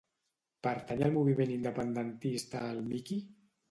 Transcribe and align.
Pertany 0.67 1.05
al 1.09 1.13
moviment 1.19 1.53
independentista 1.59 2.67
el 2.75 2.85
Miki? 2.93 3.25